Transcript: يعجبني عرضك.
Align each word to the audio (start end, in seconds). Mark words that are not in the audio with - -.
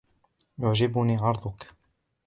يعجبني 0.59 1.17
عرضك. 1.17 1.71